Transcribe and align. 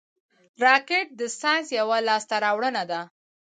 راکټ 0.63 1.07
د 1.19 1.21
ساینس 1.39 1.67
یوه 1.79 1.97
لاسته 2.07 2.35
راوړنه 2.45 2.83
ده 2.91 3.01